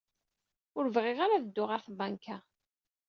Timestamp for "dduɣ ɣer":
1.45-1.81